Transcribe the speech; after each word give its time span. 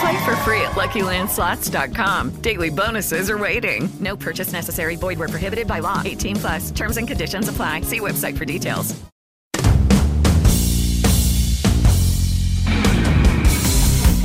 Play 0.00 0.24
for 0.24 0.36
free 0.44 0.60
at 0.62 0.76
LuckyLandSlots.com. 0.76 2.40
Daily 2.40 2.70
bonuses 2.70 3.30
are 3.30 3.38
waiting. 3.38 3.88
No 4.00 4.16
purchase 4.16 4.52
necessary. 4.52 4.96
Void 4.96 5.18
were 5.18 5.28
prohibited 5.28 5.66
by 5.66 5.80
law. 5.80 6.02
18 6.04 6.36
plus. 6.36 6.70
Terms 6.70 6.96
and 6.98 7.08
conditions 7.08 7.48
apply. 7.48 7.82
See 7.82 8.00
website 8.00 8.36
for 8.36 8.44
details. 8.44 8.94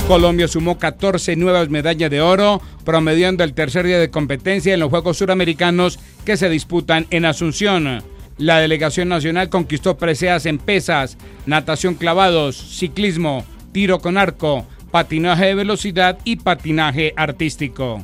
Colombia 0.07 0.49
sumó 0.49 0.77
14 0.77 1.37
nuevas 1.37 1.69
medallas 1.69 2.11
de 2.11 2.21
oro, 2.21 2.61
promediando 2.83 3.43
el 3.43 3.53
tercer 3.53 3.85
día 3.85 3.99
de 3.99 4.11
competencia 4.11 4.73
en 4.73 4.81
los 4.81 4.89
Juegos 4.89 5.17
Suramericanos 5.17 5.97
que 6.25 6.35
se 6.35 6.49
disputan 6.49 7.07
en 7.09 7.23
Asunción. 7.23 8.03
La 8.37 8.59
delegación 8.59 9.07
nacional 9.07 9.49
conquistó 9.49 9.97
preseas 9.97 10.45
en 10.45 10.57
pesas, 10.57 11.17
natación 11.45 11.95
clavados, 11.95 12.57
ciclismo, 12.57 13.45
tiro 13.71 13.99
con 13.99 14.17
arco, 14.17 14.67
patinaje 14.93 15.45
de 15.45 15.55
velocidad 15.55 16.19
y 16.23 16.35
patinaje 16.35 17.13
artístico. 17.17 18.03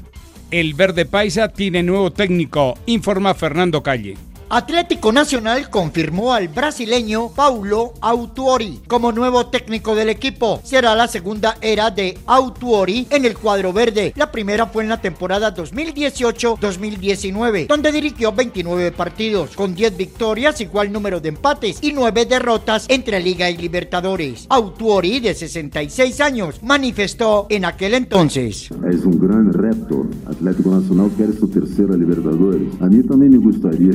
El 0.49 0.73
Verde 0.73 1.05
Paisa 1.05 1.49
tiene 1.49 1.83
nuevo 1.83 2.11
técnico, 2.11 2.79
informa 2.87 3.35
Fernando 3.35 3.83
Calle. 3.83 4.17
Atlético 4.51 5.11
Nacional 5.11 5.69
confirmó 5.69 6.33
al 6.33 6.47
brasileño 6.47 7.29
Paulo 7.29 7.93
Autuori 8.01 8.81
como 8.87 9.11
nuevo 9.11 9.45
técnico 9.45 9.93
del 9.93 10.09
equipo. 10.09 10.59
Será 10.63 10.95
la 10.95 11.07
segunda 11.07 11.57
era 11.61 11.91
de 11.91 12.17
Autuori 12.25 13.05
en 13.11 13.25
el 13.25 13.37
cuadro 13.37 13.71
verde. 13.71 14.11
La 14.15 14.31
primera 14.31 14.65
fue 14.65 14.81
en 14.81 14.89
la 14.89 14.99
temporada 14.99 15.53
2018-2019, 15.53 17.67
donde 17.67 17.91
dirigió 17.91 18.31
29 18.31 18.91
partidos, 18.91 19.55
con 19.55 19.75
10 19.75 19.95
victorias, 19.95 20.59
igual 20.61 20.91
número 20.91 21.19
de 21.19 21.29
empates 21.29 21.77
y 21.83 21.93
9 21.93 22.25
derrotas 22.25 22.87
entre 22.89 23.19
Liga 23.19 23.51
y 23.51 23.57
Libertadores. 23.57 24.47
Autuori, 24.49 25.19
de 25.19 25.35
66 25.35 26.21
años, 26.21 26.63
manifestó 26.63 27.45
en 27.49 27.65
aquel 27.65 27.93
entonces. 27.93 28.71
Es 28.91 29.05
un 29.05 29.19
gran 29.19 29.53
reto. 29.53 30.07
Atlético 30.25 30.71
Nacional 30.71 31.11
quiere 31.15 31.33
su 31.33 31.47
tercera 31.49 31.95
Libertadores. 31.95 32.67
A 32.81 32.87
mí 32.87 33.03
también 33.03 33.33
me 33.33 33.37
gustaría. 33.37 33.91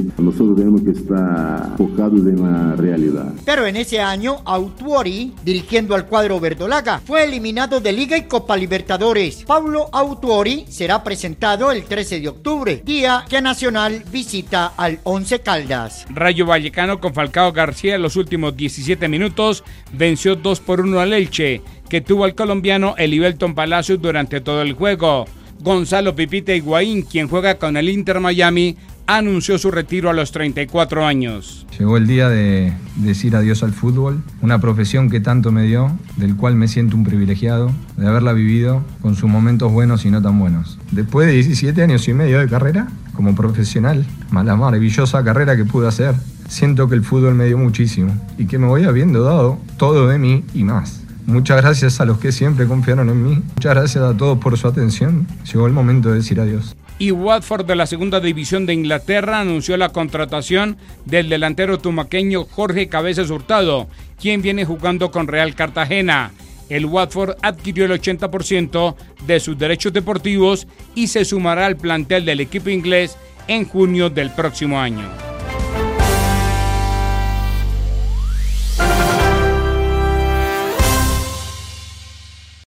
Tenemos 0.54 0.82
que 0.82 0.90
en 0.90 2.42
la 2.42 2.76
realidad. 2.76 3.32
Pero 3.44 3.66
en 3.66 3.76
ese 3.76 4.00
año, 4.00 4.38
Autuori, 4.44 5.32
dirigiendo 5.44 5.94
al 5.94 6.06
cuadro 6.06 6.40
verdolaga, 6.40 7.00
fue 7.04 7.24
eliminado 7.24 7.80
de 7.80 7.92
Liga 7.92 8.16
y 8.16 8.24
Copa 8.24 8.56
Libertadores. 8.56 9.44
Pablo 9.44 9.88
Autuori 9.92 10.64
será 10.68 11.02
presentado 11.02 11.70
el 11.70 11.84
13 11.84 12.20
de 12.20 12.28
octubre, 12.28 12.82
día 12.84 13.24
que 13.28 13.40
Nacional 13.40 14.02
visita 14.10 14.72
al 14.76 14.98
Once 15.04 15.40
Caldas. 15.40 16.06
Rayo 16.10 16.46
Vallecano 16.46 17.00
con 17.00 17.14
Falcao 17.14 17.52
García 17.52 17.94
en 17.94 18.02
los 18.02 18.16
últimos 18.16 18.56
17 18.56 19.08
minutos 19.08 19.64
venció 19.92 20.36
2 20.36 20.60
por 20.60 20.80
1 20.80 21.00
al 21.00 21.12
Elche, 21.12 21.62
que 21.88 22.00
tuvo 22.00 22.24
al 22.24 22.34
colombiano 22.34 22.94
Elibelton 22.96 23.54
Palacios 23.54 24.00
durante 24.00 24.40
todo 24.40 24.62
el 24.62 24.72
juego. 24.72 25.26
Gonzalo 25.60 26.14
Pipita 26.14 26.54
Higuaín, 26.54 27.02
quien 27.02 27.28
juega 27.28 27.54
con 27.54 27.76
el 27.76 27.88
Inter 27.88 28.20
Miami, 28.20 28.76
anunció 29.06 29.58
su 29.58 29.70
retiro 29.70 30.10
a 30.10 30.12
los 30.12 30.32
34 30.32 31.04
años. 31.06 31.66
Llegó 31.78 31.96
el 31.96 32.06
día 32.06 32.28
de 32.28 32.72
decir 32.96 33.36
adiós 33.36 33.62
al 33.62 33.72
fútbol, 33.72 34.22
una 34.40 34.60
profesión 34.60 35.10
que 35.10 35.20
tanto 35.20 35.52
me 35.52 35.64
dio, 35.64 35.90
del 36.16 36.36
cual 36.36 36.54
me 36.54 36.68
siento 36.68 36.96
un 36.96 37.04
privilegiado, 37.04 37.70
de 37.96 38.06
haberla 38.06 38.32
vivido 38.32 38.82
con 39.02 39.16
sus 39.16 39.28
momentos 39.28 39.70
buenos 39.72 40.04
y 40.04 40.10
no 40.10 40.22
tan 40.22 40.38
buenos. 40.38 40.78
Después 40.90 41.26
de 41.26 41.34
17 41.34 41.82
años 41.82 42.08
y 42.08 42.14
medio 42.14 42.38
de 42.38 42.48
carrera, 42.48 42.88
como 43.14 43.34
profesional, 43.34 44.04
la 44.32 44.56
maravillosa 44.56 45.22
carrera 45.22 45.56
que 45.56 45.64
pude 45.64 45.88
hacer, 45.88 46.14
siento 46.48 46.88
que 46.88 46.94
el 46.94 47.04
fútbol 47.04 47.34
me 47.34 47.46
dio 47.46 47.58
muchísimo 47.58 48.14
y 48.38 48.46
que 48.46 48.58
me 48.58 48.66
voy 48.66 48.84
habiendo 48.84 49.22
dado 49.22 49.58
todo 49.76 50.08
de 50.08 50.18
mí 50.18 50.44
y 50.54 50.64
más. 50.64 51.00
Muchas 51.26 51.56
gracias 51.62 52.00
a 52.00 52.04
los 52.04 52.18
que 52.18 52.32
siempre 52.32 52.66
confiaron 52.66 53.08
en 53.08 53.22
mí. 53.22 53.42
Muchas 53.56 53.74
gracias 53.74 54.04
a 54.04 54.14
todos 54.14 54.38
por 54.38 54.58
su 54.58 54.68
atención. 54.68 55.26
Llegó 55.50 55.66
el 55.66 55.72
momento 55.72 56.10
de 56.10 56.16
decir 56.16 56.38
adiós 56.38 56.76
y 56.98 57.10
Watford 57.10 57.66
de 57.66 57.76
la 57.76 57.86
segunda 57.86 58.20
división 58.20 58.66
de 58.66 58.74
Inglaterra 58.74 59.40
anunció 59.40 59.76
la 59.76 59.90
contratación 59.90 60.76
del 61.04 61.28
delantero 61.28 61.78
tumaqueño 61.78 62.44
Jorge 62.44 62.88
Cabezas 62.88 63.30
Hurtado, 63.30 63.88
quien 64.20 64.42
viene 64.42 64.64
jugando 64.64 65.10
con 65.10 65.26
Real 65.26 65.54
Cartagena. 65.54 66.32
El 66.68 66.86
Watford 66.86 67.36
adquirió 67.42 67.84
el 67.84 68.00
80% 68.00 68.94
de 69.26 69.40
sus 69.40 69.58
derechos 69.58 69.92
deportivos 69.92 70.66
y 70.94 71.08
se 71.08 71.24
sumará 71.24 71.66
al 71.66 71.76
plantel 71.76 72.24
del 72.24 72.40
equipo 72.40 72.70
inglés 72.70 73.16
en 73.48 73.66
junio 73.66 74.08
del 74.08 74.30
próximo 74.30 74.80
año. 74.80 75.33